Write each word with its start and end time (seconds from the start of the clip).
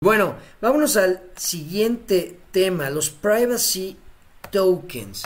Bueno, 0.00 0.36
vámonos 0.60 0.96
al 0.96 1.22
siguiente 1.34 2.38
tema, 2.52 2.88
los 2.88 3.10
privacy 3.10 3.96
tokens. 4.52 5.24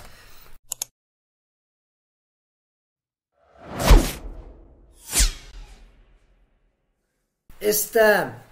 Esta 7.60 8.44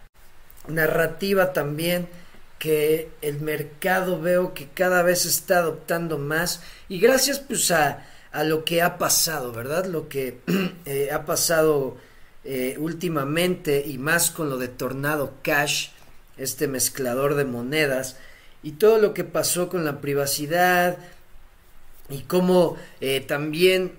narrativa 0.69 1.55
también 1.55 2.07
que 2.59 3.09
el 3.23 3.41
mercado 3.41 4.21
veo 4.21 4.53
que 4.53 4.69
cada 4.69 5.03
vez 5.03 5.25
está 5.25 5.61
adoptando 5.61 6.19
más 6.19 6.63
y 6.91 7.01
gracias 7.01 7.39
pues 7.39 7.71
a, 7.71 8.07
a 8.31 8.45
lo 8.45 8.67
que 8.67 8.83
ha 8.83 8.99
pasado, 8.99 9.53
¿verdad? 9.53 9.87
Lo 9.87 10.11
que 10.11 10.43
eh, 10.85 11.09
ha 11.11 11.25
pasado 11.25 11.97
eh, 12.45 12.77
últimamente 12.79 13.83
y 13.87 13.97
más 13.97 14.31
con 14.31 14.51
lo 14.51 14.59
de 14.59 14.69
Tornado 14.69 15.35
Cash, 15.43 15.89
este 16.41 16.69
mezclador 16.69 17.35
de 17.35 17.45
monedas 17.45 18.17
y 18.63 18.73
todo 18.73 18.99
lo 18.99 19.15
que 19.15 19.25
pasó 19.25 19.69
con 19.69 19.85
la 19.85 20.01
privacidad 20.01 20.99
y 22.09 22.23
cómo 22.23 22.77
eh, 23.01 23.21
también, 23.21 23.93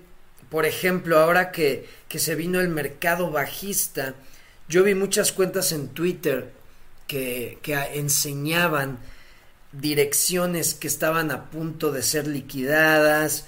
por 0.50 0.66
ejemplo, 0.66 1.18
ahora 1.18 1.50
que, 1.50 1.88
que 2.08 2.18
se 2.18 2.34
vino 2.34 2.60
el 2.60 2.68
mercado 2.68 3.30
bajista, 3.30 4.14
yo 4.68 4.84
vi 4.84 4.94
muchas 4.94 5.32
cuentas 5.32 5.72
en 5.72 5.88
Twitter 5.88 6.52
que, 7.06 7.58
que 7.62 7.74
enseñaban 7.94 8.98
direcciones 9.72 10.74
que 10.74 10.86
estaban 10.86 11.30
a 11.30 11.50
punto 11.50 11.90
de 11.92 12.02
ser 12.02 12.26
liquidadas 12.26 13.46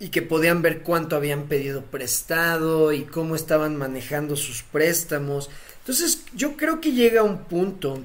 y 0.00 0.10
que 0.10 0.22
podían 0.22 0.62
ver 0.62 0.82
cuánto 0.82 1.16
habían 1.16 1.44
pedido 1.44 1.82
prestado 1.82 2.92
y 2.92 3.04
cómo 3.04 3.34
estaban 3.34 3.76
manejando 3.76 4.36
sus 4.36 4.62
préstamos. 4.62 5.50
Entonces 5.88 6.22
yo 6.34 6.58
creo 6.58 6.82
que 6.82 6.92
llega 6.92 7.22
un 7.22 7.44
punto, 7.44 8.04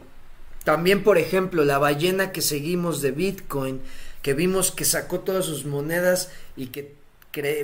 también 0.63 1.03
por 1.03 1.17
ejemplo 1.17 1.65
la 1.65 1.79
ballena 1.79 2.31
que 2.31 2.41
seguimos 2.41 3.01
de 3.01 3.11
Bitcoin, 3.11 3.81
que 4.21 4.33
vimos 4.33 4.71
que 4.71 4.85
sacó 4.85 5.19
todas 5.19 5.43
sus 5.43 5.65
monedas 5.65 6.29
y 6.55 6.67
que 6.67 6.95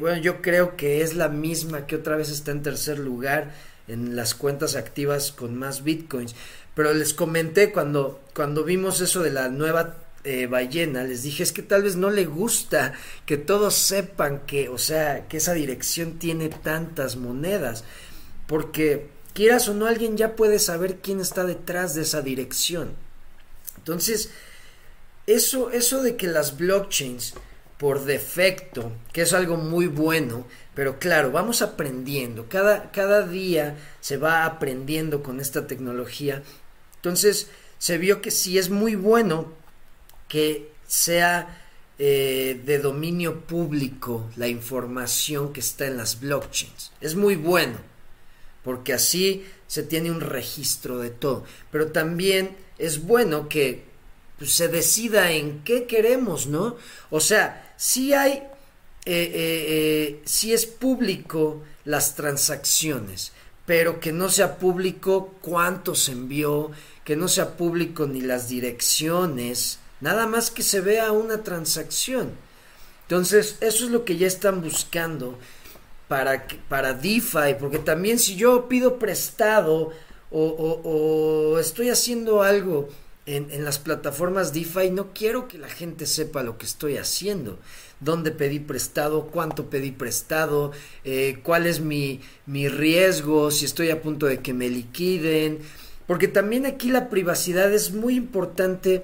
bueno, 0.01 0.17
yo 0.17 0.41
creo 0.41 0.75
que 0.75 1.03
es 1.03 1.15
la 1.15 1.29
misma 1.29 1.87
que 1.87 1.95
otra 1.95 2.17
vez 2.17 2.29
está 2.31 2.51
en 2.51 2.63
tercer 2.63 2.99
lugar 2.99 3.53
en 3.87 4.17
las 4.17 4.35
cuentas 4.35 4.75
activas 4.75 5.31
con 5.31 5.55
más 5.57 5.85
bitcoins. 5.85 6.35
Pero 6.75 6.93
les 6.93 7.13
comenté 7.13 7.71
cuando, 7.71 8.19
cuando 8.35 8.65
vimos 8.65 8.99
eso 8.99 9.23
de 9.23 9.31
la 9.31 9.47
nueva 9.47 9.99
eh, 10.25 10.47
ballena, 10.47 11.05
les 11.05 11.23
dije 11.23 11.43
es 11.43 11.53
que 11.53 11.61
tal 11.61 11.83
vez 11.83 11.95
no 11.95 12.09
le 12.09 12.25
gusta 12.25 12.91
que 13.25 13.37
todos 13.37 13.73
sepan 13.73 14.41
que, 14.45 14.67
o 14.67 14.77
sea, 14.77 15.29
que 15.29 15.37
esa 15.37 15.53
dirección 15.53 16.19
tiene 16.19 16.49
tantas 16.49 17.15
monedas, 17.15 17.85
porque 18.47 19.17
quieras 19.33 19.67
o 19.69 19.73
no, 19.73 19.85
alguien 19.85 20.17
ya 20.17 20.35
puede 20.35 20.59
saber 20.59 20.97
quién 20.97 21.19
está 21.19 21.45
detrás 21.45 21.95
de 21.95 22.01
esa 22.01 22.21
dirección. 22.21 22.95
Entonces, 23.77 24.31
eso, 25.27 25.71
eso 25.71 26.01
de 26.03 26.15
que 26.15 26.27
las 26.27 26.57
blockchains 26.57 27.35
por 27.77 28.03
defecto, 28.03 28.91
que 29.13 29.21
es 29.21 29.31
algo 29.31 29.55
muy 29.55 29.87
bueno, 29.87 30.45
pero 30.75 30.99
claro, 30.99 31.31
vamos 31.31 31.61
aprendiendo, 31.61 32.47
cada, 32.49 32.91
cada 32.91 33.25
día 33.25 33.77
se 34.01 34.17
va 34.17 34.45
aprendiendo 34.45 35.23
con 35.23 35.39
esta 35.39 35.65
tecnología. 35.65 36.43
Entonces, 36.95 37.49
se 37.77 37.97
vio 37.97 38.21
que 38.21 38.31
sí 38.31 38.57
es 38.57 38.69
muy 38.69 38.95
bueno 38.95 39.53
que 40.27 40.71
sea 40.87 41.63
eh, 41.97 42.61
de 42.65 42.79
dominio 42.79 43.41
público 43.41 44.29
la 44.35 44.47
información 44.47 45.53
que 45.53 45.61
está 45.61 45.85
en 45.85 45.97
las 45.97 46.19
blockchains. 46.19 46.91
Es 46.99 47.15
muy 47.15 47.35
bueno, 47.35 47.77
porque 48.69 48.93
así 48.93 49.43
se 49.65 49.81
tiene 49.81 50.11
un 50.11 50.21
registro 50.21 50.99
de 50.99 51.09
todo. 51.09 51.43
Pero 51.71 51.87
también 51.87 52.55
es 52.77 53.03
bueno 53.03 53.49
que 53.49 53.83
pues, 54.37 54.51
se 54.51 54.67
decida 54.67 55.31
en 55.31 55.63
qué 55.63 55.87
queremos, 55.87 56.45
¿no? 56.45 56.77
O 57.09 57.19
sea, 57.19 57.73
si 57.77 58.13
hay, 58.13 58.33
eh, 58.33 58.43
eh, 59.05 60.21
si 60.23 60.53
es 60.53 60.67
público 60.67 61.63
las 61.83 62.13
transacciones, 62.13 63.31
pero 63.65 63.99
que 63.99 64.11
no 64.11 64.29
sea 64.29 64.59
público 64.59 65.33
cuánto 65.41 65.95
se 65.95 66.11
envió, 66.11 66.69
que 67.03 67.15
no 67.15 67.27
sea 67.27 67.57
público 67.57 68.05
ni 68.05 68.21
las 68.21 68.49
direcciones, 68.49 69.79
nada 69.99 70.27
más 70.27 70.51
que 70.51 70.61
se 70.61 70.79
vea 70.81 71.11
una 71.11 71.41
transacción. 71.41 72.33
Entonces, 73.01 73.57
eso 73.61 73.85
es 73.85 73.89
lo 73.89 74.05
que 74.05 74.17
ya 74.17 74.27
están 74.27 74.61
buscando 74.61 75.39
para, 76.09 76.45
para 76.67 76.93
DeFi, 76.93 77.55
porque 77.59 77.77
también 77.79 78.19
si 78.19 78.35
yo 78.35 78.67
pido 78.67 78.99
prestado 78.99 79.91
o, 80.31 81.57
estoy 81.59 81.89
haciendo 81.89 82.41
algo 82.41 82.89
en, 83.25 83.63
las 83.63 83.77
plataformas 83.77 84.51
DeFi 84.51 84.89
no 84.89 85.13
quiero 85.13 85.47
que 85.47 85.59
la 85.59 85.69
gente 85.69 86.07
sepa 86.07 86.41
lo 86.41 86.57
que 86.57 86.65
estoy 86.65 86.97
haciendo, 86.97 87.59
dónde 87.99 88.31
pedí 88.31 88.59
prestado, 88.59 89.27
cuánto 89.27 89.69
pedí 89.69 89.91
prestado, 89.91 90.71
eh, 91.03 91.39
cuál 91.43 91.67
es 91.67 91.79
mi, 91.79 92.21
mi 92.47 92.67
riesgo, 92.67 93.51
si 93.51 93.65
estoy 93.65 93.91
a 93.91 94.01
punto 94.01 94.25
de 94.25 94.39
que 94.39 94.53
me 94.53 94.67
liquiden, 94.67 95.59
porque 96.07 96.27
también 96.27 96.65
aquí 96.65 96.89
la 96.89 97.07
privacidad 97.09 97.71
es 97.71 97.91
muy 97.91 98.15
importante 98.15 99.03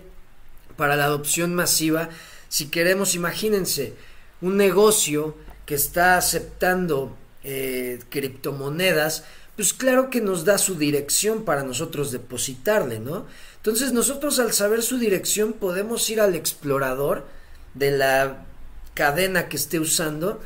para 0.76 0.96
la 0.96 1.06
adopción 1.06 1.54
masiva. 1.54 2.10
Si 2.50 2.70
queremos, 2.70 3.14
imagínense, 3.14 3.94
un 4.42 4.58
negocio 4.58 5.36
que 5.66 5.76
está 5.76 6.18
aceptando 6.18 7.16
eh, 7.44 8.00
criptomonedas, 8.10 9.24
pues 9.56 9.74
claro 9.74 10.10
que 10.10 10.22
nos 10.22 10.46
da 10.46 10.58
su 10.58 10.76
dirección 10.76 11.46
para 11.46 11.64
nosotros 11.64 12.12
depositarle, 12.12 13.00
¿no? 13.00 13.26
Entonces 13.58 13.94
nosotros 13.94 14.40
al 14.40 14.54
saber 14.54 14.84
su 14.84 14.98
dirección 14.98 15.54
podemos 15.54 16.10
ir 16.10 16.22
al 16.22 16.36
explorador 16.36 17.26
de 17.74 17.92
la 17.92 18.46
cadena 18.94 19.48
que 19.48 19.58
esté 19.58 19.80
usando 19.80 20.42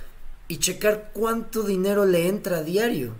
y 0.47 0.57
checar 0.57 1.11
cuánto 1.13 1.63
dinero 1.63 2.05
le 2.05 2.27
entra 2.27 2.57
a 2.57 2.63
diario. 2.63 3.13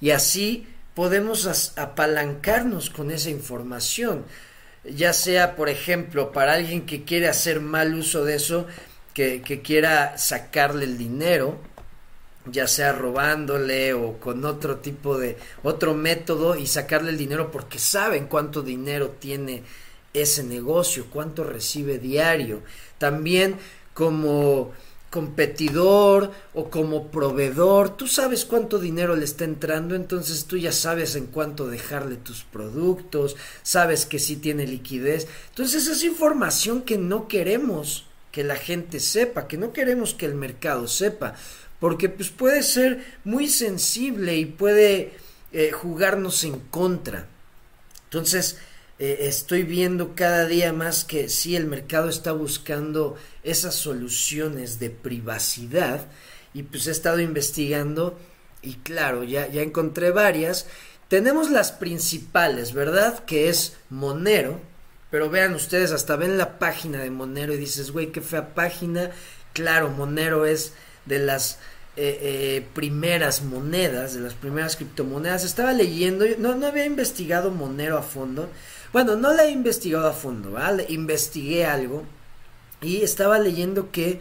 Y 0.00 0.10
así 0.10 0.66
podemos 0.94 1.72
apalancarnos 1.76 2.90
con 2.90 3.10
esa 3.10 3.30
información. 3.30 4.24
Ya 4.84 5.12
sea, 5.12 5.56
por 5.56 5.68
ejemplo, 5.68 6.32
para 6.32 6.54
alguien 6.54 6.86
que 6.86 7.04
quiere 7.04 7.28
hacer 7.28 7.60
mal 7.60 7.94
uso 7.94 8.24
de 8.24 8.36
eso, 8.36 8.66
que, 9.18 9.62
quiera 9.62 10.16
sacarle 10.16 10.84
el 10.84 10.96
dinero, 10.96 11.58
ya 12.46 12.68
sea 12.68 12.92
robándole 12.92 13.92
o 13.92 14.20
con 14.20 14.44
otro 14.44 14.76
tipo 14.76 15.18
de 15.18 15.36
otro 15.64 15.92
método 15.94 16.54
y 16.54 16.68
sacarle 16.68 17.10
el 17.10 17.18
dinero 17.18 17.50
porque 17.50 17.80
saben 17.80 18.26
cuánto 18.26 18.62
dinero 18.62 19.16
tiene 19.18 19.64
ese 20.14 20.44
negocio, 20.44 21.06
cuánto 21.10 21.42
recibe 21.42 21.98
diario. 21.98 22.62
También 22.98 23.56
como 23.92 24.70
competidor 25.10 26.30
o 26.54 26.70
como 26.70 27.08
proveedor, 27.08 27.96
tú 27.96 28.06
sabes 28.06 28.44
cuánto 28.44 28.78
dinero 28.78 29.16
le 29.16 29.24
está 29.24 29.44
entrando, 29.44 29.96
entonces 29.96 30.44
tú 30.44 30.58
ya 30.58 30.70
sabes 30.70 31.16
en 31.16 31.26
cuánto 31.26 31.66
dejarle 31.66 32.16
tus 32.16 32.44
productos, 32.44 33.34
sabes 33.64 34.06
que 34.06 34.20
sí 34.20 34.36
tiene 34.36 34.64
liquidez. 34.64 35.26
Entonces 35.48 35.88
es 35.88 36.04
información 36.04 36.82
que 36.82 36.98
no 36.98 37.26
queremos 37.26 38.07
que 38.32 38.44
la 38.44 38.56
gente 38.56 39.00
sepa, 39.00 39.48
que 39.48 39.56
no 39.56 39.72
queremos 39.72 40.14
que 40.14 40.26
el 40.26 40.34
mercado 40.34 40.88
sepa, 40.88 41.34
porque 41.80 42.08
pues 42.08 42.30
puede 42.30 42.62
ser 42.62 43.04
muy 43.24 43.48
sensible 43.48 44.36
y 44.36 44.46
puede 44.46 45.12
eh, 45.52 45.70
jugarnos 45.70 46.44
en 46.44 46.58
contra. 46.58 47.26
Entonces, 48.04 48.58
eh, 48.98 49.18
estoy 49.28 49.62
viendo 49.62 50.14
cada 50.14 50.46
día 50.46 50.72
más 50.72 51.04
que 51.04 51.28
sí, 51.28 51.54
el 51.54 51.66
mercado 51.66 52.08
está 52.08 52.32
buscando 52.32 53.16
esas 53.44 53.74
soluciones 53.74 54.80
de 54.80 54.90
privacidad 54.90 56.06
y 56.52 56.64
pues 56.64 56.86
he 56.86 56.90
estado 56.90 57.20
investigando 57.20 58.18
y 58.60 58.74
claro, 58.74 59.22
ya, 59.22 59.46
ya 59.46 59.62
encontré 59.62 60.10
varias. 60.10 60.66
Tenemos 61.08 61.50
las 61.50 61.70
principales, 61.70 62.72
¿verdad? 62.72 63.24
Que 63.24 63.48
es 63.48 63.76
Monero, 63.88 64.60
pero 65.10 65.30
vean 65.30 65.54
ustedes, 65.54 65.92
hasta 65.92 66.16
ven 66.16 66.38
la 66.38 66.58
página 66.58 66.98
de 66.98 67.10
Monero 67.10 67.54
y 67.54 67.58
dices, 67.58 67.90
güey, 67.90 68.12
qué 68.12 68.20
fea 68.20 68.54
página. 68.54 69.10
Claro, 69.52 69.88
Monero 69.88 70.44
es 70.44 70.74
de 71.06 71.18
las 71.18 71.58
eh, 71.96 72.18
eh, 72.20 72.66
primeras 72.74 73.42
monedas, 73.42 74.14
de 74.14 74.20
las 74.20 74.34
primeras 74.34 74.76
criptomonedas. 74.76 75.44
Estaba 75.44 75.72
leyendo, 75.72 76.26
no, 76.38 76.54
no 76.54 76.66
había 76.66 76.84
investigado 76.84 77.50
Monero 77.50 77.96
a 77.96 78.02
fondo. 78.02 78.50
Bueno, 78.92 79.16
no 79.16 79.32
la 79.32 79.44
he 79.44 79.50
investigado 79.50 80.08
a 80.08 80.12
fondo, 80.12 80.52
¿vale? 80.52 80.86
Investigué 80.88 81.66
algo 81.66 82.04
y 82.80 83.02
estaba 83.02 83.38
leyendo 83.38 83.90
que 83.90 84.20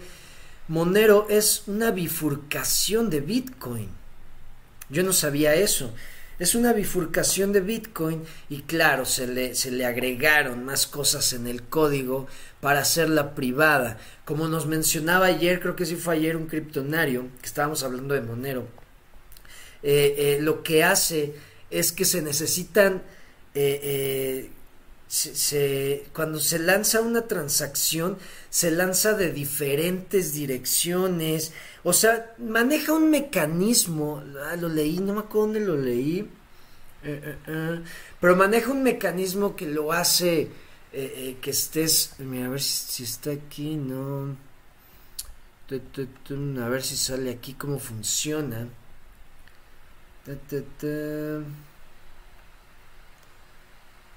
Monero 0.67 1.27
es 1.29 1.63
una 1.67 1.91
bifurcación 1.91 3.09
de 3.09 3.21
Bitcoin. 3.21 3.89
Yo 4.89 5.03
no 5.03 5.13
sabía 5.13 5.53
eso. 5.53 5.93
Es 6.39 6.53
una 6.53 6.71
bifurcación 6.71 7.51
de 7.51 7.61
Bitcoin 7.61 8.23
y 8.47 8.61
claro, 8.61 9.05
se 9.05 9.25
le, 9.25 9.55
se 9.55 9.71
le 9.71 9.85
agregaron 9.85 10.63
más 10.63 10.85
cosas 10.85 11.33
en 11.33 11.47
el 11.47 11.63
código 11.63 12.27
para 12.61 12.81
hacerla 12.81 13.33
privada. 13.33 13.97
Como 14.23 14.47
nos 14.47 14.67
mencionaba 14.67 15.25
ayer, 15.25 15.59
creo 15.59 15.75
que 15.75 15.87
sí 15.87 15.95
fue 15.95 16.15
ayer 16.15 16.37
un 16.37 16.45
criptonario, 16.45 17.27
que 17.41 17.47
estábamos 17.47 17.81
hablando 17.81 18.13
de 18.13 18.21
Monero, 18.21 18.67
eh, 19.81 20.15
eh, 20.17 20.37
lo 20.41 20.63
que 20.63 20.83
hace 20.83 21.33
es 21.71 21.91
que 21.91 22.05
se 22.05 22.21
necesitan 22.21 23.01
eh, 23.55 24.51
cuando 26.13 26.39
se 26.39 26.59
lanza 26.59 27.01
una 27.01 27.27
transacción, 27.27 28.17
se 28.49 28.71
lanza 28.71 29.13
de 29.13 29.31
diferentes 29.31 30.33
direcciones, 30.33 31.53
o 31.87 31.93
sea, 31.93 32.35
maneja 32.37 32.91
un 32.93 33.09
mecanismo, 33.09 34.21
ah, 34.45 34.55
lo 34.57 34.67
leí, 34.67 34.99
no 34.99 35.13
me 35.13 35.19
acuerdo 35.21 35.53
dónde 35.53 35.59
lo 35.61 35.77
leí, 35.77 36.29
pero 38.19 38.35
maneja 38.35 38.71
un 38.71 38.83
mecanismo 38.83 39.55
que 39.55 39.67
lo 39.67 39.93
hace 39.93 40.49
que 40.91 41.49
estés, 41.49 42.15
mira, 42.19 42.47
a 42.47 42.49
ver 42.49 42.61
si 42.61 43.03
está 43.03 43.31
aquí, 43.31 43.75
no 43.75 44.35
a 45.69 46.69
ver 46.69 46.83
si 46.83 46.95
sale 46.95 47.31
aquí 47.31 47.53
cómo 47.53 47.79
funciona. 47.79 48.67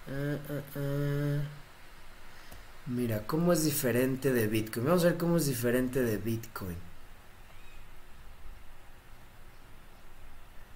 Ah, 0.08 0.38
ah. 0.76 1.43
Mira, 2.87 3.26
¿cómo 3.26 3.52
es 3.52 3.64
diferente 3.64 4.32
de 4.32 4.46
Bitcoin? 4.49 4.87
Vamos 4.87 5.05
a 5.05 5.11
ver 5.11 5.19
cómo 5.19 5.37
es 5.37 5.46
diferente 5.46 6.02
de 6.02 6.16
Bitcoin. 6.19 6.89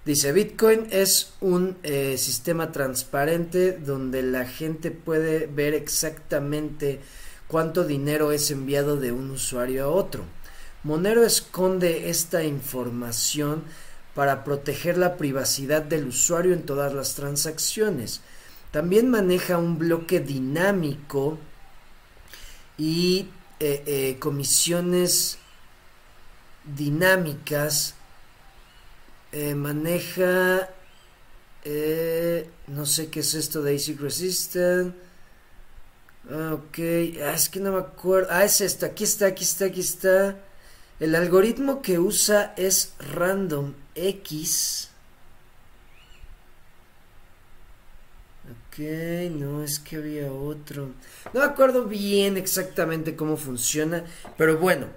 Dice, 0.05 0.31
Bitcoin 0.31 0.87
es 0.91 1.33
un 1.41 1.77
eh, 1.81 2.17
sistema 2.19 2.71
transparente 2.71 3.71
donde 3.71 4.21
la 4.21 4.45
gente 4.45 4.91
puede 4.91 5.47
ver 5.47 5.73
exactamente 5.73 6.99
cuánto 7.47 7.83
dinero 7.85 8.31
es 8.31 8.51
enviado 8.51 8.97
de 8.97 9.11
un 9.11 9.31
usuario 9.31 9.85
a 9.85 9.89
otro. 9.89 10.23
Monero 10.83 11.25
esconde 11.25 12.11
esta 12.11 12.43
información 12.43 13.63
para 14.13 14.43
proteger 14.43 14.97
la 14.99 15.17
privacidad 15.17 15.81
del 15.81 16.07
usuario 16.07 16.53
en 16.53 16.63
todas 16.63 16.93
las 16.93 17.15
transacciones. 17.15 18.21
También 18.69 19.09
maneja 19.09 19.57
un 19.57 19.79
bloque 19.79 20.19
dinámico 20.19 21.39
y 22.77 23.29
eh, 23.59 23.83
eh, 23.87 24.17
comisiones 24.19 25.39
dinámicas. 26.77 27.95
Eh, 29.37 29.53
maneja, 29.53 30.69
no 32.67 32.85
sé 32.85 33.09
qué 33.09 33.19
es 33.19 33.33
esto 33.33 33.61
de 33.61 33.75
ASIC 33.75 33.99
Resistant. 33.99 34.95
Ah, 36.31 36.53
ok, 36.53 36.79
ah, 37.21 37.33
es 37.33 37.49
que 37.49 37.59
no 37.59 37.73
me 37.73 37.79
acuerdo. 37.79 38.29
Ah, 38.31 38.45
es 38.45 38.61
esto, 38.61 38.85
aquí 38.85 39.03
está, 39.03 39.25
aquí 39.25 39.43
está, 39.43 39.65
aquí 39.65 39.81
está. 39.81 40.37
El 41.01 41.15
algoritmo 41.15 41.81
que 41.81 41.99
usa 41.99 42.53
es 42.55 42.93
random 43.13 43.73
x. 43.95 44.89
Ok, 48.45 48.79
no, 49.31 49.61
es 49.61 49.79
que 49.79 49.97
había 49.97 50.31
otro. 50.31 50.91
No 51.33 51.41
me 51.41 51.45
acuerdo 51.45 51.83
bien 51.83 52.37
exactamente 52.37 53.17
cómo 53.17 53.35
funciona, 53.35 54.05
pero 54.37 54.57
bueno, 54.57 54.87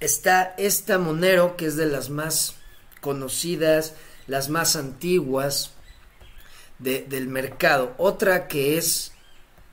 está 0.00 0.54
esta 0.58 0.98
Monero, 0.98 1.56
que 1.56 1.64
es 1.64 1.76
de 1.76 1.86
las 1.86 2.10
más 2.10 2.56
conocidas, 3.06 3.94
las 4.26 4.48
más 4.48 4.74
antiguas 4.74 5.70
del 6.80 7.28
mercado. 7.28 7.94
Otra 7.98 8.48
que 8.48 8.76
es 8.76 9.12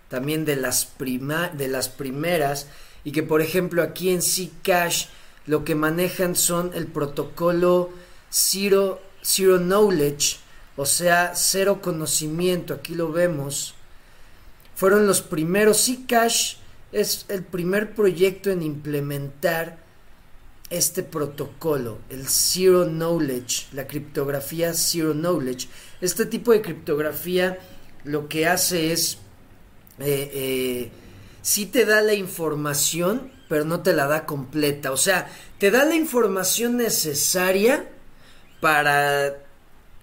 también 0.07 0.45
de 0.45 0.55
las, 0.55 0.93
de 0.99 1.67
las 1.67 1.89
primeras 1.89 2.67
y 3.03 3.11
que 3.11 3.23
por 3.23 3.41
ejemplo 3.41 3.81
aquí 3.81 4.11
en 4.11 4.21
Zcash 4.21 5.07
lo 5.47 5.65
que 5.65 5.73
manejan 5.73 6.35
son 6.35 6.71
el 6.75 6.85
protocolo 6.85 7.89
Zero, 8.31 9.01
Zero 9.23 9.57
Knowledge, 9.57 10.37
o 10.75 10.85
sea, 10.85 11.33
cero 11.35 11.79
conocimiento, 11.81 12.75
aquí 12.75 12.93
lo 12.93 13.11
vemos. 13.11 13.73
Fueron 14.75 15.07
los 15.07 15.21
primeros, 15.21 15.85
Zcash 15.85 16.57
es 16.91 17.25
el 17.29 17.43
primer 17.43 17.95
proyecto 17.95 18.51
en 18.51 18.61
implementar 18.61 19.82
este 20.69 21.03
protocolo, 21.03 21.99
el 22.09 22.27
Zero 22.27 22.85
Knowledge, 22.85 23.67
la 23.73 23.87
criptografía 23.87 24.73
Zero 24.73 25.13
Knowledge. 25.13 25.67
Este 26.01 26.25
tipo 26.25 26.51
de 26.51 26.61
criptografía 26.61 27.59
lo 28.03 28.27
que 28.27 28.47
hace 28.47 28.91
es, 28.91 29.19
eh, 29.99 30.31
eh, 30.33 30.91
si 31.41 31.65
te 31.65 31.85
da 31.85 32.01
la 32.01 32.13
información, 32.13 33.31
pero 33.47 33.65
no 33.65 33.81
te 33.81 33.93
la 33.93 34.07
da 34.07 34.25
completa. 34.25 34.91
O 34.91 34.97
sea, 34.97 35.29
te 35.59 35.71
da 35.71 35.85
la 35.85 35.95
información 35.95 36.77
necesaria 36.77 37.87
para 38.59 39.37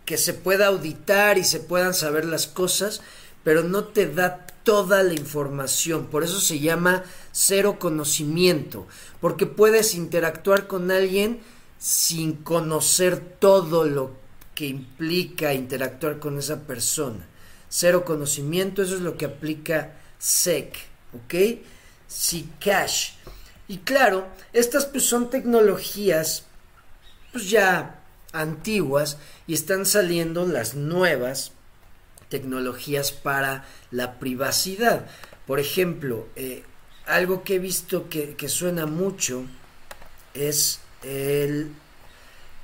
que 0.05 0.19
se 0.19 0.35
pueda 0.35 0.67
auditar 0.69 1.39
y 1.39 1.45
se 1.45 1.61
puedan 1.61 1.95
saber 1.95 2.25
las 2.25 2.47
cosas, 2.47 3.01
pero 3.43 3.62
no 3.62 3.85
te 3.85 4.07
da 4.07 4.47
toda 4.65 5.03
la 5.03 5.15
información. 5.15 6.07
Por 6.07 6.25
eso 6.25 6.41
se 6.41 6.61
llama 6.61 7.05
cero 7.32 7.79
conocimiento, 7.79 8.87
porque 9.21 9.47
puedes 9.47 9.94
interactuar 9.94 10.67
con 10.67 10.91
alguien 10.91 11.41
sin 11.79 12.35
conocer 12.35 13.21
todo 13.38 13.85
lo 13.85 14.12
que 14.55 14.67
implica 14.67 15.55
interactuar 15.55 16.19
con 16.19 16.38
esa 16.38 16.67
persona. 16.67 17.27
Cero 17.69 18.05
conocimiento, 18.05 18.82
eso 18.82 18.97
es 18.97 19.00
lo 19.00 19.17
que 19.17 19.27
aplica 19.27 19.94
SEC, 20.19 20.77
¿ok? 21.15 21.35
cash 22.59 23.12
y 23.71 23.79
claro, 23.79 24.26
estas 24.53 24.85
pues 24.85 25.05
son 25.05 25.31
tecnologías 25.31 26.43
pues 27.31 27.49
ya 27.49 28.03
antiguas 28.33 29.19
y 29.47 29.55
están 29.55 29.87
saliendo 29.87 30.44
las 30.44 30.75
nuevas 30.75 31.53
tecnologías 32.29 33.12
para 33.12 33.65
la 33.93 34.19
privacidad. 34.19 35.06
Por 35.47 35.61
ejemplo, 35.61 36.26
eh, 36.35 36.65
algo 37.11 37.43
que 37.43 37.57
he 37.57 37.59
visto 37.59 38.09
que, 38.09 38.49
suena 38.49 38.87
mucho 38.87 39.45
es 40.35 40.81
el 41.03 41.73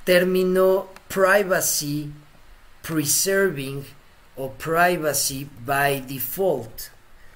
término 0.03 0.87
privacy 1.07 2.11
preserving 2.81 3.83
o 4.35 4.51
privacy 4.53 5.49
by 5.65 6.01
default. 6.01 6.89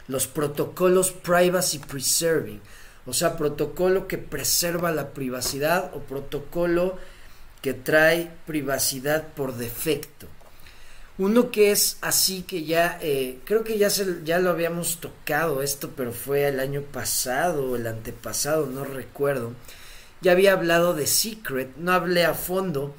Los 0.07 0.27
protocolos 0.27 1.11
privacy 1.11 1.79
preserving. 1.79 2.61
O 3.05 3.13
sea, 3.13 3.37
protocolo 3.37 4.07
que 4.07 4.17
preserva 4.17 4.91
la 4.91 5.09
privacidad 5.09 5.91
o 5.93 5.99
protocolo 5.99 6.97
que 7.61 7.73
trae 7.73 8.31
privacidad 8.45 9.27
por 9.35 9.55
defecto. 9.55 10.27
Uno 11.21 11.51
que 11.51 11.69
es 11.69 11.99
así 12.01 12.41
que 12.41 12.65
ya, 12.65 12.97
eh, 12.99 13.37
creo 13.45 13.63
que 13.63 13.77
ya, 13.77 13.89
ya 14.23 14.39
lo 14.39 14.49
habíamos 14.49 14.97
tocado 14.99 15.61
esto, 15.61 15.91
pero 15.95 16.13
fue 16.13 16.47
el 16.47 16.59
año 16.59 16.81
pasado 16.81 17.69
o 17.69 17.75
el 17.75 17.85
antepasado, 17.85 18.65
no 18.65 18.85
recuerdo. 18.85 19.53
Ya 20.21 20.31
había 20.31 20.53
hablado 20.53 20.95
de 20.95 21.05
Secret, 21.05 21.77
no 21.77 21.91
hablé 21.91 22.25
a 22.25 22.33
fondo. 22.33 22.95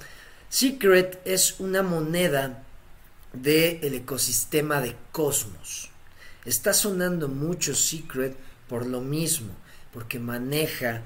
Secret 0.48 1.20
es 1.24 1.58
una 1.58 1.82
moneda 1.82 2.62
del 3.32 3.92
ecosistema 3.92 4.80
de 4.80 4.94
Cosmos. 5.10 5.90
Está 6.44 6.74
sonando 6.74 7.26
mucho 7.26 7.74
Secret 7.74 8.36
por 8.68 8.86
lo 8.86 9.00
mismo 9.00 9.52
porque 9.92 10.20
maneja 10.20 11.02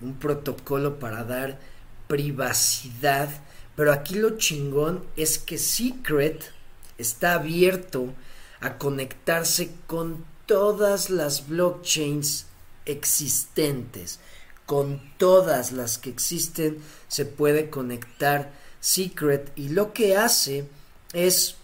un 0.00 0.20
protocolo 0.20 1.00
para 1.00 1.24
dar 1.24 1.58
privacidad, 2.06 3.28
pero 3.76 3.92
aquí 3.92 4.16
lo 4.16 4.36
chingón 4.38 5.04
es 5.16 5.38
que 5.38 5.58
Secret 5.58 6.52
está 6.98 7.34
abierto 7.34 8.14
a 8.60 8.78
conectarse 8.78 9.74
con 9.86 10.24
todas 10.46 11.10
las 11.10 11.48
blockchains 11.48 12.46
existentes. 12.86 14.20
Con 14.66 15.00
todas 15.18 15.72
las 15.72 15.98
que 15.98 16.10
existen 16.10 16.78
se 17.08 17.26
puede 17.26 17.68
conectar 17.68 18.52
Secret 18.80 19.52
y 19.56 19.70
lo 19.70 19.92
que 19.92 20.16
hace 20.16 20.66
es 21.12 21.56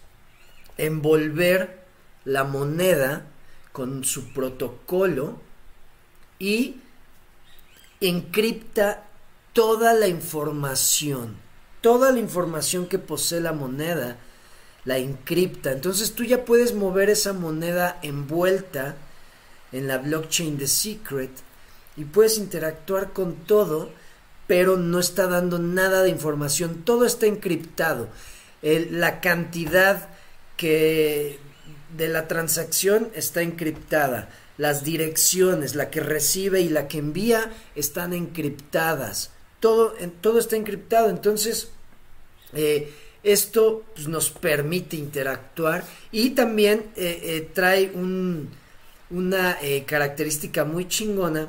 envolver 0.77 1.85
la 2.25 2.43
moneda 2.43 3.25
con 3.71 4.03
su 4.03 4.33
protocolo 4.33 5.39
y 6.39 6.77
encripta 7.99 9.07
toda 9.53 9.93
la 9.93 10.07
información, 10.07 11.37
toda 11.81 12.11
la 12.11 12.19
información 12.19 12.87
que 12.87 12.99
posee 12.99 13.41
la 13.41 13.53
moneda, 13.53 14.17
la 14.85 14.97
encripta. 14.97 15.71
Entonces 15.71 16.13
tú 16.13 16.23
ya 16.23 16.45
puedes 16.45 16.73
mover 16.73 17.09
esa 17.09 17.33
moneda 17.33 17.99
envuelta 18.01 18.95
en 19.71 19.87
la 19.87 19.97
blockchain 19.97 20.57
de 20.57 20.67
Secret 20.67 21.31
y 21.97 22.05
puedes 22.05 22.37
interactuar 22.37 23.13
con 23.13 23.35
todo, 23.35 23.89
pero 24.47 24.77
no 24.77 24.99
está 24.99 25.27
dando 25.27 25.59
nada 25.59 26.03
de 26.03 26.09
información, 26.09 26.83
todo 26.85 27.05
está 27.05 27.25
encriptado. 27.25 28.09
la 28.61 29.21
cantidad 29.21 30.09
que 30.55 31.39
de 31.97 32.07
la 32.07 32.27
transacción 32.27 33.09
está 33.15 33.41
encriptada 33.41 34.29
las 34.61 34.83
direcciones, 34.83 35.73
la 35.73 35.89
que 35.89 36.01
recibe 36.01 36.61
y 36.61 36.69
la 36.69 36.87
que 36.87 36.99
envía 36.99 37.51
están 37.73 38.13
encriptadas. 38.13 39.31
Todo, 39.61 39.95
está 40.37 40.57
encriptado. 40.57 41.09
Entonces, 41.09 41.71
eh, 42.51 42.93
esto 43.23 43.85
pues, 43.95 44.09
nos 44.09 44.31
permite 44.31 44.97
interactuar 44.97 45.85
y 46.11 46.31
también 46.31 46.91
eh, 46.97 47.21
eh, 47.23 47.49
trae 47.53 47.91
un, 47.93 48.49
una 49.11 49.57
característica 49.85 50.65
muy 50.65 50.87
chingona 50.89 51.47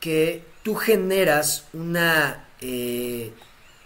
que 0.00 0.44
tú 0.62 0.76
generas 0.76 1.66
una, 1.72 2.48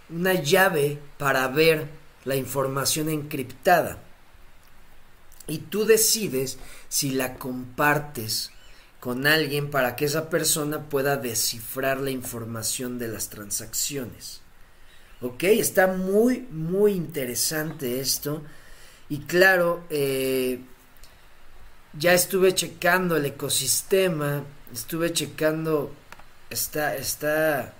una 0.09 0.33
llave 0.35 0.99
para 1.17 1.47
ver 1.49 1.87
la 2.23 2.35
información 2.35 3.09
encriptada 3.09 3.97
y 5.47 5.57
tú 5.59 5.85
decides 5.85 6.59
si 6.89 7.11
la 7.11 7.35
compartes 7.35 8.51
con 8.99 9.27
alguien 9.27 9.69
para 9.69 9.95
que 9.95 10.05
esa 10.05 10.29
persona 10.29 10.89
pueda 10.89 11.17
descifrar 11.17 11.99
la 11.99 12.11
información 12.11 12.97
de 12.97 13.07
las 13.07 13.29
transacciones. 13.29 14.41
Ok, 15.21 15.43
está 15.43 15.87
muy, 15.87 16.47
muy 16.51 16.93
interesante 16.93 17.99
esto. 17.99 18.43
Y 19.09 19.19
claro, 19.19 19.83
eh, 19.89 20.59
ya 21.97 22.13
estuve 22.13 22.53
checando 22.53 23.15
el 23.15 23.25
ecosistema, 23.25 24.43
estuve 24.73 25.13
checando, 25.13 25.91
está, 26.49 26.95
está 26.95 27.73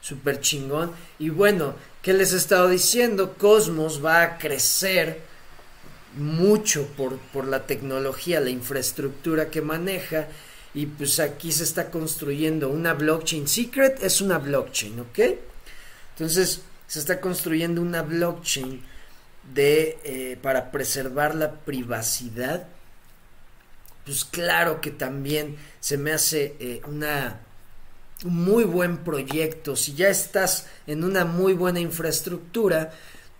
súper 0.00 0.40
chingón. 0.40 0.92
Y 1.18 1.30
bueno, 1.30 1.74
¿qué 2.02 2.12
les 2.12 2.32
he 2.32 2.36
estado 2.36 2.68
diciendo? 2.68 3.34
Cosmos 3.34 4.04
va 4.04 4.22
a 4.22 4.38
crecer 4.38 5.22
mucho 6.16 6.86
por, 6.96 7.18
por 7.18 7.46
la 7.46 7.66
tecnología, 7.66 8.40
la 8.40 8.50
infraestructura 8.50 9.50
que 9.50 9.62
maneja. 9.62 10.28
Y 10.74 10.86
pues 10.86 11.20
aquí 11.20 11.52
se 11.52 11.64
está 11.64 11.90
construyendo 11.90 12.68
una 12.68 12.94
blockchain. 12.94 13.46
Secret 13.46 14.02
es 14.02 14.20
una 14.20 14.38
blockchain, 14.38 15.00
¿ok? 15.00 15.18
Entonces 16.16 16.62
se 16.86 16.98
está 16.98 17.20
construyendo 17.20 17.80
una 17.80 18.02
blockchain 18.02 18.82
de, 19.52 19.98
eh, 20.04 20.38
para 20.40 20.70
preservar 20.70 21.34
la 21.34 21.52
privacidad. 21.52 22.66
Pues 24.04 24.24
claro 24.24 24.80
que 24.80 24.90
también 24.90 25.56
se 25.80 25.96
me 25.96 26.12
hace 26.12 26.56
eh, 26.60 26.80
una, 26.86 27.40
un 28.24 28.44
muy 28.44 28.64
buen 28.64 28.98
proyecto. 28.98 29.76
Si 29.76 29.94
ya 29.94 30.08
estás 30.08 30.66
en 30.86 31.04
una 31.04 31.24
muy 31.24 31.54
buena 31.54 31.80
infraestructura, 31.80 32.92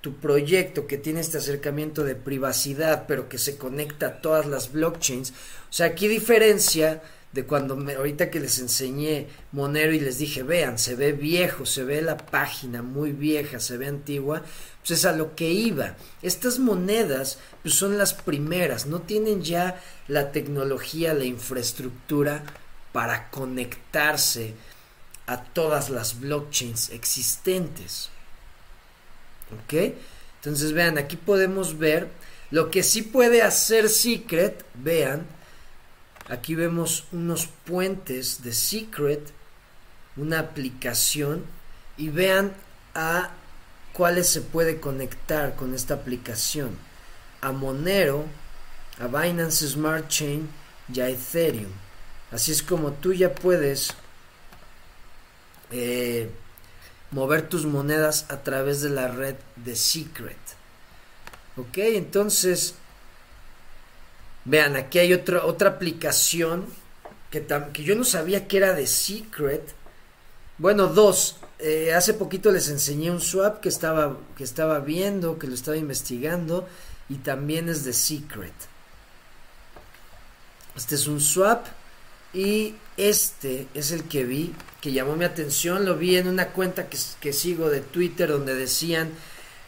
tu 0.04 0.16
proyecto 0.16 0.86
que 0.86 0.98
tiene 0.98 1.20
este 1.20 1.38
acercamiento 1.38 2.04
de 2.04 2.14
privacidad, 2.14 3.06
pero 3.08 3.26
que 3.30 3.38
se 3.38 3.56
conecta 3.56 4.06
a 4.06 4.20
todas 4.20 4.44
las 4.44 4.70
blockchains. 4.70 5.30
O 5.30 5.72
sea, 5.72 5.86
aquí 5.86 6.08
diferencia 6.08 7.02
de 7.32 7.46
cuando 7.46 7.74
me, 7.74 7.94
ahorita 7.94 8.28
que 8.28 8.38
les 8.38 8.58
enseñé 8.58 9.28
Monero 9.52 9.94
y 9.94 10.00
les 10.00 10.18
dije, 10.18 10.42
vean, 10.42 10.78
se 10.78 10.94
ve 10.94 11.12
viejo, 11.12 11.64
se 11.64 11.84
ve 11.84 12.02
la 12.02 12.18
página 12.18 12.82
muy 12.82 13.12
vieja, 13.12 13.60
se 13.60 13.78
ve 13.78 13.86
antigua, 13.86 14.42
pues 14.80 14.90
es 14.90 15.06
a 15.06 15.12
lo 15.12 15.34
que 15.34 15.50
iba. 15.50 15.96
Estas 16.20 16.58
monedas 16.58 17.38
pues 17.62 17.74
son 17.74 17.96
las 17.96 18.12
primeras, 18.12 18.84
no 18.84 19.00
tienen 19.00 19.42
ya 19.42 19.80
la 20.06 20.32
tecnología, 20.32 21.14
la 21.14 21.24
infraestructura 21.24 22.44
para 22.92 23.30
conectarse 23.30 24.52
a 25.26 25.42
todas 25.42 25.88
las 25.88 26.20
blockchains 26.20 26.90
existentes. 26.90 28.10
¿Ok? 29.62 29.94
Entonces 30.36 30.72
vean, 30.72 30.98
aquí 30.98 31.16
podemos 31.16 31.78
ver 31.78 32.08
lo 32.50 32.70
que 32.70 32.82
sí 32.82 33.02
puede 33.02 33.42
hacer 33.42 33.88
Secret, 33.88 34.64
vean, 34.74 35.26
Aquí 36.28 36.54
vemos 36.54 37.04
unos 37.12 37.46
puentes 37.46 38.42
de 38.42 38.54
Secret, 38.54 39.20
una 40.16 40.38
aplicación 40.38 41.44
y 41.98 42.08
vean 42.08 42.54
a 42.94 43.30
cuáles 43.92 44.28
se 44.28 44.40
puede 44.40 44.80
conectar 44.80 45.54
con 45.54 45.74
esta 45.74 45.94
aplicación. 45.94 46.78
A 47.42 47.52
Monero, 47.52 48.24
a 48.98 49.06
Binance 49.06 49.68
Smart 49.68 50.08
Chain 50.08 50.48
y 50.92 51.00
a 51.00 51.10
Ethereum. 51.10 51.70
Así 52.30 52.52
es 52.52 52.62
como 52.62 52.92
tú 52.92 53.12
ya 53.12 53.34
puedes 53.34 53.92
eh, 55.70 56.30
mover 57.14 57.48
tus 57.48 57.64
monedas 57.64 58.26
a 58.28 58.42
través 58.42 58.82
de 58.82 58.90
la 58.90 59.08
red 59.08 59.36
de 59.56 59.76
Secret. 59.76 60.36
Ok, 61.56 61.78
entonces 61.78 62.74
Vean, 64.44 64.76
aquí 64.76 64.98
hay 64.98 65.12
otra, 65.12 65.46
otra 65.46 65.70
aplicación 65.70 66.66
que, 67.30 67.46
que 67.72 67.82
yo 67.82 67.94
no 67.94 68.04
sabía 68.04 68.46
que 68.46 68.58
era 68.58 68.74
de 68.74 68.86
Secret. 68.86 69.74
Bueno, 70.58 70.88
dos. 70.88 71.36
Eh, 71.58 71.94
hace 71.94 72.14
poquito 72.14 72.50
les 72.50 72.68
enseñé 72.68 73.10
un 73.10 73.20
swap 73.20 73.60
que 73.60 73.68
estaba, 73.68 74.18
que 74.36 74.44
estaba 74.44 74.80
viendo, 74.80 75.38
que 75.38 75.46
lo 75.46 75.54
estaba 75.54 75.76
investigando 75.76 76.68
y 77.08 77.16
también 77.16 77.68
es 77.68 77.84
de 77.84 77.94
Secret. 77.94 78.52
Este 80.76 80.96
es 80.96 81.06
un 81.06 81.20
swap 81.20 81.66
y 82.34 82.74
este 82.96 83.68
es 83.72 83.92
el 83.92 84.04
que 84.04 84.24
vi, 84.24 84.52
que 84.84 84.92
llamó 84.92 85.16
mi 85.16 85.24
atención. 85.24 85.86
Lo 85.86 85.96
vi 85.96 86.16
en 86.16 86.28
una 86.28 86.48
cuenta 86.48 86.90
que, 86.90 87.32
sigo 87.32 87.70
de 87.70 87.80
Twitter 87.80 88.28
donde 88.28 88.54
decían 88.54 89.12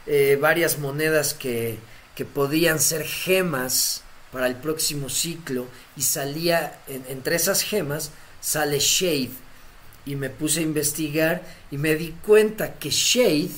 eh, 0.06 0.36
varias 0.38 0.78
monedas 0.78 1.32
que, 1.32 1.78
que 2.14 2.26
podían 2.26 2.78
ser 2.78 3.02
gemas 3.02 4.02
para 4.30 4.46
el 4.46 4.56
próximo 4.56 5.08
ciclo 5.08 5.68
y 5.96 6.02
salía 6.02 6.80
entre 6.86 7.36
esas 7.36 7.62
gemas 7.62 8.10
sale 8.42 8.78
Shade 8.78 9.30
y 10.04 10.16
me 10.16 10.28
puse 10.28 10.60
a 10.60 10.64
investigar 10.64 11.42
y 11.70 11.78
me 11.78 11.94
di 11.94 12.14
cuenta 12.26 12.74
que 12.74 12.90
Shade 12.90 13.52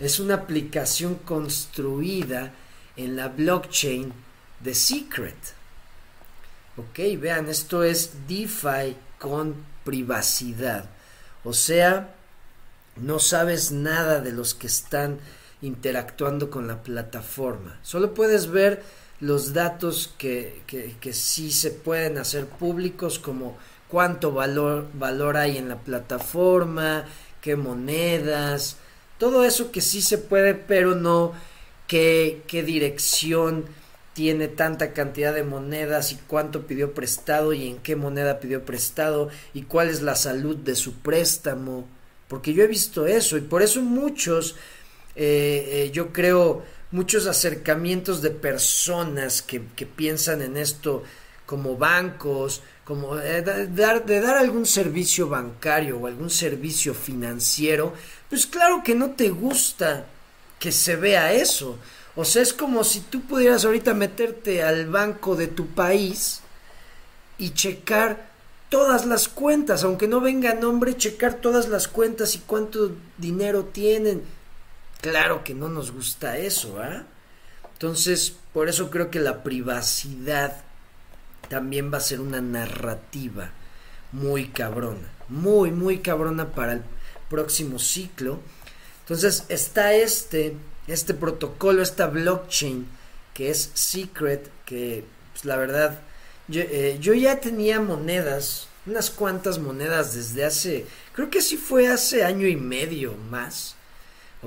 es 0.00 0.18
una 0.18 0.36
aplicación 0.36 1.16
construida 1.16 2.54
en 2.96 3.16
la 3.16 3.28
blockchain 3.28 4.14
de 4.60 4.74
Secret. 4.74 5.36
Ok, 6.78 7.20
vean, 7.20 7.50
esto 7.50 7.84
es 7.84 8.26
DeFi 8.26 8.96
con 9.18 9.75
privacidad. 9.86 10.90
O 11.44 11.54
sea, 11.54 12.14
no 12.96 13.18
sabes 13.18 13.72
nada 13.72 14.20
de 14.20 14.32
los 14.32 14.54
que 14.54 14.66
están 14.66 15.18
interactuando 15.62 16.50
con 16.50 16.66
la 16.66 16.82
plataforma. 16.82 17.78
Solo 17.82 18.12
puedes 18.12 18.50
ver 18.50 18.82
los 19.20 19.54
datos 19.54 20.12
que, 20.18 20.60
que, 20.66 21.12
sí 21.14 21.50
se 21.50 21.70
pueden 21.70 22.18
hacer 22.18 22.46
públicos 22.46 23.18
como 23.18 23.56
cuánto 23.88 24.32
valor, 24.32 24.88
valor 24.92 25.38
hay 25.38 25.56
en 25.56 25.70
la 25.70 25.76
plataforma, 25.76 27.06
qué 27.40 27.56
monedas, 27.56 28.76
todo 29.18 29.44
eso 29.44 29.70
que 29.70 29.80
sí 29.80 30.02
se 30.02 30.18
puede, 30.18 30.54
pero 30.54 30.94
no 30.94 31.32
qué, 31.86 32.42
qué 32.46 32.62
dirección 32.62 33.64
tiene 34.16 34.48
tanta 34.48 34.94
cantidad 34.94 35.34
de 35.34 35.42
monedas 35.42 36.10
y 36.10 36.16
cuánto 36.26 36.66
pidió 36.66 36.94
prestado 36.94 37.52
y 37.52 37.68
en 37.68 37.76
qué 37.76 37.96
moneda 37.96 38.40
pidió 38.40 38.64
prestado 38.64 39.28
y 39.52 39.64
cuál 39.64 39.90
es 39.90 40.00
la 40.00 40.14
salud 40.14 40.56
de 40.56 40.74
su 40.74 40.94
préstamo. 41.00 41.86
Porque 42.26 42.54
yo 42.54 42.64
he 42.64 42.66
visto 42.66 43.06
eso 43.06 43.36
y 43.36 43.42
por 43.42 43.60
eso 43.60 43.82
muchos, 43.82 44.56
eh, 45.16 45.68
eh, 45.68 45.90
yo 45.92 46.14
creo, 46.14 46.64
muchos 46.92 47.26
acercamientos 47.26 48.22
de 48.22 48.30
personas 48.30 49.42
que, 49.42 49.60
piensan 49.60 50.40
en 50.40 50.56
esto 50.56 51.02
como 51.44 51.76
bancos, 51.76 52.62
como 52.84 53.16
de 53.16 53.42
dar, 53.42 54.06
de 54.06 54.20
dar 54.22 54.38
algún 54.38 54.64
servicio 54.64 55.28
bancario 55.28 55.98
o 55.98 56.06
algún 56.06 56.30
servicio 56.30 56.94
financiero, 56.94 57.92
pues 58.30 58.46
claro 58.46 58.82
que 58.82 58.94
no 58.94 59.10
te 59.10 59.28
gusta 59.28 60.06
que 60.58 60.72
se 60.72 60.96
vea 60.96 61.34
eso. 61.34 61.78
O 62.16 62.24
sea, 62.24 62.42
es 62.42 62.52
como 62.52 62.82
si 62.82 63.00
tú 63.00 63.20
pudieras 63.22 63.64
ahorita 63.64 63.94
meterte 63.94 64.62
al 64.62 64.86
banco 64.88 65.36
de 65.36 65.46
tu 65.46 65.68
país 65.68 66.40
y 67.38 67.50
checar 67.50 68.30
todas 68.70 69.06
las 69.06 69.28
cuentas, 69.28 69.84
aunque 69.84 70.08
no 70.08 70.20
venga 70.20 70.54
nombre, 70.54 70.96
checar 70.96 71.34
todas 71.34 71.68
las 71.68 71.86
cuentas 71.86 72.34
y 72.34 72.38
cuánto 72.40 72.92
dinero 73.18 73.66
tienen 73.66 74.22
Claro 75.00 75.44
que 75.44 75.54
no 75.54 75.68
nos 75.68 75.92
gusta 75.92 76.38
eso, 76.38 76.78
¿ah? 76.80 77.04
Entonces, 77.74 78.34
por 78.52 78.68
eso 78.68 78.90
creo 78.90 79.10
que 79.10 79.20
la 79.20 79.42
privacidad 79.42 80.56
también 81.48 81.92
va 81.92 81.98
a 81.98 82.00
ser 82.00 82.20
una 82.20 82.40
narrativa 82.40 83.50
muy 84.12 84.48
cabrona, 84.48 85.08
muy, 85.28 85.70
muy 85.70 85.98
cabrona 85.98 86.52
para 86.52 86.72
el 86.72 86.82
próximo 87.28 87.78
ciclo. 87.78 88.40
Entonces, 89.02 89.44
está 89.48 89.94
este, 89.94 90.56
este 90.86 91.14
protocolo, 91.14 91.82
esta 91.82 92.06
blockchain 92.06 92.86
que 93.34 93.50
es 93.50 93.70
Secret, 93.74 94.50
que 94.64 95.04
pues, 95.32 95.44
la 95.44 95.56
verdad, 95.56 96.00
yo, 96.48 96.62
eh, 96.62 96.98
yo 97.00 97.12
ya 97.14 97.40
tenía 97.40 97.80
monedas, 97.80 98.68
unas 98.86 99.10
cuantas 99.10 99.58
monedas 99.58 100.14
desde 100.14 100.44
hace, 100.44 100.86
creo 101.12 101.28
que 101.28 101.42
sí 101.42 101.56
fue 101.56 101.88
hace 101.88 102.24
año 102.24 102.46
y 102.46 102.56
medio 102.56 103.14
más 103.30 103.76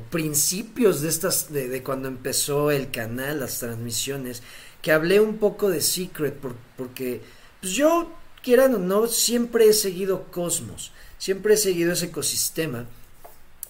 principios 0.02 1.02
de 1.02 1.10
estas, 1.10 1.52
de, 1.52 1.84
cuando 1.84 2.08
empezó 2.08 2.72
el 2.72 2.92
canal, 2.92 3.40
las 3.40 3.60
transmisiones, 3.60 4.42
que 4.82 4.92
hablé 4.92 5.20
un 5.20 5.38
poco 5.38 5.70
de 5.70 5.82
Secret, 5.82 6.36
porque 6.78 7.22
pues 7.60 7.74
yo, 7.74 8.12
quieran 8.44 8.76
o 8.76 8.80
no, 8.80 9.08
siempre 9.08 9.68
he 9.68 9.74
seguido 9.74 10.26
Cosmos, 10.32 10.92
siempre 11.18 11.56
he 11.56 11.58
seguido 11.58 11.94
ese 11.94 12.08
ecosistema. 12.08 12.86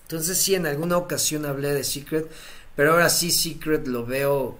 Entonces 0.04 0.38
sí, 0.38 0.56
en 0.56 0.66
alguna 0.66 0.98
ocasión 0.98 1.46
hablé 1.46 1.74
de 1.74 1.84
Secret, 1.84 2.30
Pero 2.80 2.94
ahora 2.94 3.10
sí, 3.10 3.30
Secret 3.30 3.88
lo 3.88 4.06
veo, 4.06 4.58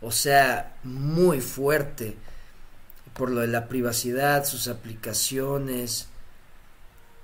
o 0.00 0.10
sea, 0.10 0.74
muy 0.84 1.42
fuerte 1.42 2.16
por 3.12 3.30
lo 3.30 3.42
de 3.42 3.48
la 3.48 3.68
privacidad, 3.68 4.46
sus 4.46 4.68
aplicaciones, 4.68 6.08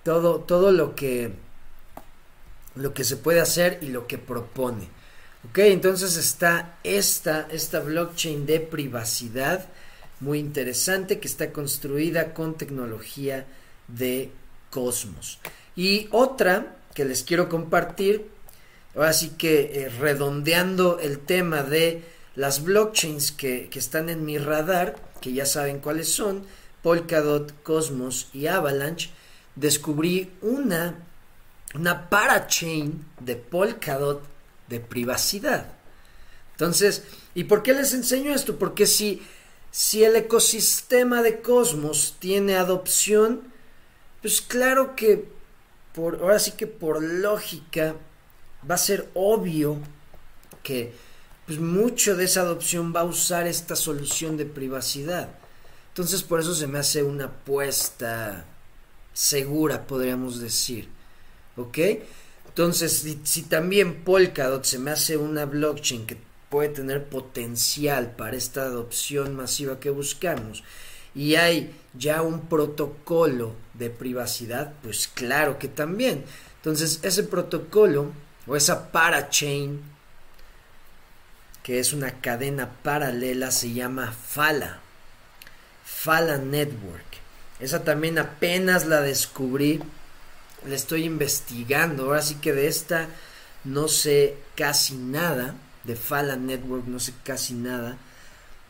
todo, 0.02 0.40
todo 0.40 0.70
lo 0.70 0.94
que 0.94 1.32
lo 2.74 2.92
que 2.92 3.04
se 3.04 3.16
puede 3.16 3.40
hacer 3.40 3.78
y 3.80 3.86
lo 3.86 4.06
que 4.06 4.18
propone. 4.18 4.86
Ok, 5.48 5.60
entonces 5.60 6.18
está 6.18 6.76
esta, 6.84 7.48
esta 7.50 7.80
blockchain 7.80 8.44
de 8.44 8.60
privacidad 8.60 9.66
muy 10.20 10.40
interesante 10.40 11.20
que 11.20 11.26
está 11.26 11.52
construida 11.54 12.34
con 12.34 12.58
tecnología 12.58 13.46
de 13.86 14.30
Cosmos. 14.68 15.38
Y 15.74 16.06
otra 16.12 16.76
que 16.92 17.06
les 17.06 17.22
quiero 17.22 17.48
compartir, 17.48 18.36
ahora 18.98 19.12
sí 19.12 19.30
que 19.38 19.60
eh, 19.60 19.88
redondeando 19.88 20.98
el 20.98 21.20
tema 21.20 21.62
de 21.62 22.02
las 22.34 22.64
blockchains 22.64 23.30
que, 23.30 23.68
que 23.70 23.78
están 23.78 24.08
en 24.08 24.24
mi 24.24 24.38
radar, 24.38 24.96
que 25.20 25.32
ya 25.32 25.46
saben 25.46 25.78
cuáles 25.78 26.12
son, 26.12 26.44
Polkadot, 26.82 27.62
Cosmos 27.62 28.28
y 28.32 28.48
Avalanche, 28.48 29.10
descubrí 29.54 30.32
una, 30.42 30.96
una 31.74 32.10
parachain 32.10 33.04
de 33.20 33.36
Polkadot 33.36 34.20
de 34.66 34.80
privacidad. 34.80 35.68
Entonces, 36.52 37.04
¿y 37.36 37.44
por 37.44 37.62
qué 37.62 37.74
les 37.74 37.94
enseño 37.94 38.34
esto? 38.34 38.58
Porque 38.58 38.86
si, 38.86 39.22
si 39.70 40.02
el 40.02 40.16
ecosistema 40.16 41.22
de 41.22 41.40
Cosmos 41.40 42.16
tiene 42.18 42.56
adopción, 42.56 43.42
pues 44.22 44.40
claro 44.40 44.96
que 44.96 45.28
por, 45.94 46.16
ahora 46.16 46.40
sí 46.40 46.52
que 46.52 46.66
por 46.66 47.00
lógica 47.00 47.94
va 48.68 48.74
a 48.74 48.78
ser 48.78 49.08
obvio 49.14 49.78
que 50.62 50.92
pues 51.46 51.58
mucho 51.58 52.14
de 52.16 52.24
esa 52.24 52.42
adopción 52.42 52.92
va 52.94 53.00
a 53.00 53.04
usar 53.04 53.46
esta 53.46 53.74
solución 53.74 54.36
de 54.36 54.44
privacidad. 54.44 55.30
Entonces 55.88 56.22
por 56.22 56.40
eso 56.40 56.54
se 56.54 56.66
me 56.66 56.78
hace 56.78 57.02
una 57.02 57.26
apuesta 57.26 58.44
segura, 59.12 59.86
podríamos 59.86 60.40
decir. 60.40 60.88
¿Ok? 61.56 61.78
Entonces, 62.58 63.06
si, 63.24 63.42
también 63.42 64.02
Polkadot 64.02 64.64
se 64.64 64.78
me 64.78 64.90
hace 64.90 65.16
una 65.16 65.44
blockchain 65.44 66.06
que 66.06 66.16
puede 66.48 66.70
tener 66.70 67.08
potencial 67.08 68.16
para 68.16 68.36
esta 68.36 68.62
adopción 68.62 69.36
masiva 69.36 69.78
que 69.78 69.90
buscamos, 69.90 70.64
y 71.14 71.36
hay 71.36 71.72
ya 71.94 72.22
un 72.22 72.48
protocolo 72.48 73.54
de 73.74 73.90
privacidad, 73.90 74.72
pues 74.82 75.06
claro 75.08 75.58
que 75.58 75.68
también. 75.68 76.24
Entonces, 76.56 77.00
ese 77.02 77.22
protocolo 77.22 78.12
o 78.48 78.56
esa 78.56 78.90
parachain, 78.90 79.82
que 81.62 81.78
es 81.78 81.92
una 81.92 82.20
cadena 82.20 82.70
paralela, 82.82 83.50
se 83.50 83.72
llama 83.72 84.12
Fala. 84.12 84.80
Fala 85.84 86.38
Network. 86.38 87.04
Esa 87.60 87.84
también 87.84 88.18
apenas 88.18 88.86
la 88.86 89.00
descubrí, 89.00 89.80
la 90.66 90.74
estoy 90.74 91.04
investigando. 91.04 92.04
Ahora 92.04 92.22
sí 92.22 92.36
que 92.36 92.52
de 92.52 92.68
esta 92.68 93.08
no 93.64 93.88
sé 93.88 94.36
casi 94.56 94.94
nada, 94.94 95.54
de 95.84 95.96
Fala 95.96 96.36
Network 96.36 96.86
no 96.86 97.00
sé 97.00 97.12
casi 97.24 97.54
nada, 97.54 97.98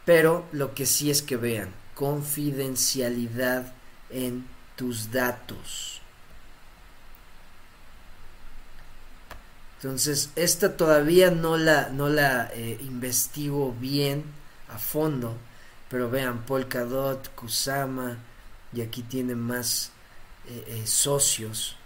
pero 0.05 0.47
lo 0.53 0.75
que 0.75 0.87
sí 0.87 1.11
es 1.11 1.23
que 1.23 1.37
vean, 1.37 1.71
confidencialidad 1.95 3.73
en 4.11 4.47
tus 4.75 5.13
datos. 5.13 5.98
Entonces, 9.79 10.31
esta 10.35 10.77
todavía 10.77 11.31
no 11.31 11.57
la, 11.57 11.89
no 11.91 12.09
la 12.09 12.51
eh, 12.53 12.79
investigo 12.81 13.73
bien 13.79 14.25
a 14.69 14.77
fondo, 14.77 15.37
pero 15.89 16.11
vean, 16.11 16.43
Polkadot, 16.45 17.33
Kusama, 17.37 18.19
y 18.73 18.81
aquí 18.81 19.03
tienen 19.03 19.39
más 19.39 19.93
eh, 20.49 20.65
eh, 20.67 20.87
socios, 20.87 21.77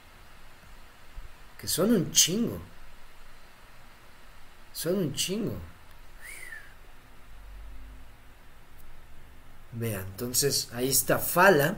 que 1.59 1.69
son 1.69 1.93
un 1.95 2.11
chingo. 2.13 2.59
Son 4.73 4.97
un 4.97 5.15
chingo. 5.15 5.59
Vean, 9.73 10.01
entonces 10.13 10.71
ahí 10.73 10.89
está 10.89 11.19
Fala. 11.19 11.77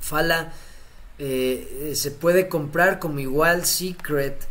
Fala 0.00 0.52
eh, 1.18 1.92
se 1.96 2.10
puede 2.10 2.48
comprar 2.48 2.98
como 2.98 3.20
igual 3.20 3.64
Secret. 3.64 4.46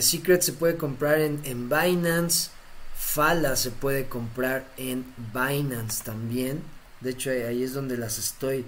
Secret 0.00 0.40
se 0.40 0.52
puede 0.54 0.76
comprar 0.76 1.20
en, 1.20 1.40
en 1.44 1.68
Binance. 1.68 2.50
Fala 2.94 3.56
se 3.56 3.70
puede 3.70 4.08
comprar 4.08 4.66
en 4.78 5.04
Binance 5.34 6.02
también. 6.02 6.62
De 7.00 7.10
hecho, 7.10 7.30
ahí 7.30 7.62
es 7.62 7.74
donde 7.74 7.96
las 7.96 8.18
estoy 8.18 8.64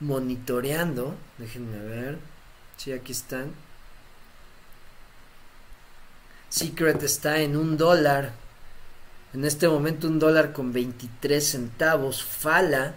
monitoreando. 0.00 1.14
Déjenme 1.38 1.78
ver. 1.78 2.18
Sí, 2.76 2.92
aquí 2.92 3.12
están. 3.12 3.52
Secret 6.48 7.02
está 7.02 7.40
en 7.40 7.56
un 7.56 7.76
dólar. 7.76 8.32
En 9.34 9.44
este 9.44 9.68
momento 9.68 10.06
un 10.08 10.18
dólar 10.18 10.52
con 10.52 10.72
23 10.72 11.46
centavos. 11.46 12.22
Fala 12.24 12.94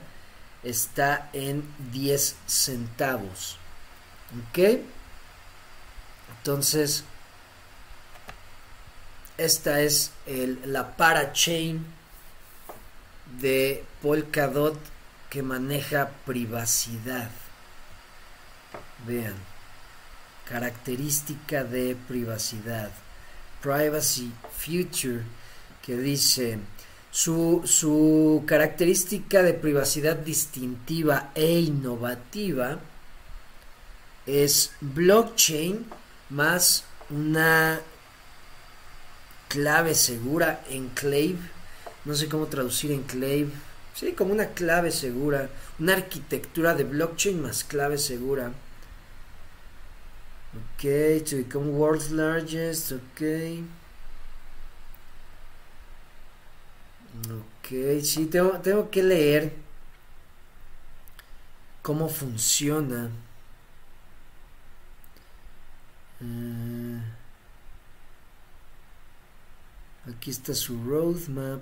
está 0.63 1.29
en 1.33 1.63
10 1.91 2.35
centavos. 2.47 3.57
¿Ok? 4.49 4.79
Entonces, 6.37 7.03
esta 9.37 9.81
es 9.81 10.11
el, 10.25 10.59
la 10.71 10.95
parachain 10.95 11.85
de 13.39 13.83
Polkadot 14.01 14.77
que 15.29 15.43
maneja 15.43 16.09
privacidad. 16.25 17.31
Vean, 19.05 19.35
característica 20.47 21.63
de 21.63 21.95
privacidad. 22.07 22.91
Privacy 23.61 24.31
Future 24.57 25.23
que 25.81 25.95
dice 25.95 26.59
su, 27.11 27.61
su 27.65 28.43
característica 28.47 29.43
de 29.43 29.53
privacidad 29.53 30.15
distintiva 30.15 31.31
e 31.35 31.59
innovativa 31.59 32.79
es 34.25 34.71
blockchain 34.81 35.85
más 36.29 36.85
una 37.09 37.81
clave 39.49 39.93
segura 39.93 40.63
enclave 40.69 41.37
no 42.03 42.15
sé 42.15 42.27
cómo 42.27 42.47
traducir 42.47 42.91
enclave, 42.91 43.49
sí, 43.93 44.13
como 44.13 44.33
una 44.33 44.47
clave 44.47 44.91
segura, 44.91 45.49
una 45.79 45.93
arquitectura 45.93 46.73
de 46.73 46.83
blockchain 46.83 47.41
más 47.41 47.63
clave 47.63 47.97
segura. 47.97 48.51
Ok, 50.53 51.23
to 51.29 51.37
become 51.37 51.69
world's 51.69 52.11
largest, 52.11 52.91
ok. 52.91 53.21
Ok, 57.19 58.01
sí, 58.03 58.25
tengo, 58.27 58.51
tengo 58.59 58.89
que 58.89 59.03
leer 59.03 59.53
cómo 61.81 62.07
funciona. 62.07 63.09
Eh, 66.21 67.01
aquí 70.09 70.31
está 70.31 70.53
su 70.53 70.83
roadmap. 70.83 71.61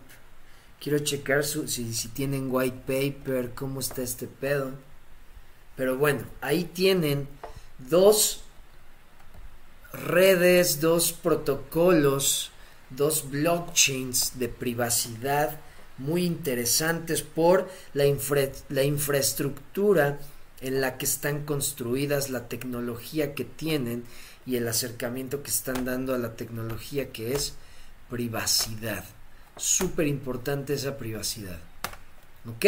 Quiero 0.80 1.00
checar 1.00 1.44
si, 1.44 1.68
si 1.94 2.08
tienen 2.10 2.50
white 2.50 2.84
paper, 2.86 3.54
cómo 3.54 3.80
está 3.80 4.02
este 4.02 4.28
pedo. 4.28 4.72
Pero 5.76 5.98
bueno, 5.98 6.26
ahí 6.42 6.66
tienen 6.66 7.28
dos 7.78 8.44
redes, 9.94 10.80
dos 10.82 11.12
protocolos, 11.12 12.52
dos 12.90 13.30
blockchains 13.30 14.40
de 14.40 14.50
privacidad 14.50 15.60
muy 15.98 16.26
interesantes 16.26 17.22
por 17.22 17.70
la, 17.94 18.06
la 18.70 18.84
infraestructura 18.84 20.20
en 20.62 20.82
la 20.82 20.98
que 20.98 21.06
están 21.06 21.46
construidas, 21.46 22.30
la 22.30 22.48
tecnología 22.48 23.34
que 23.34 23.46
tienen 23.46 24.04
y 24.46 24.56
el 24.56 24.68
acercamiento 24.68 25.44
que 25.44 25.52
están 25.52 25.86
dando 25.86 26.14
a 26.14 26.18
la 26.18 26.36
tecnología 26.36 27.12
que 27.12 27.34
es 27.34 27.54
privacidad 28.10 29.06
súper 29.60 30.08
importante 30.08 30.74
esa 30.74 30.98
privacidad. 30.98 31.60
¿Ok? 32.48 32.66